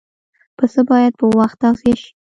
[0.57, 2.09] پسه باید په وخت تغذیه شي.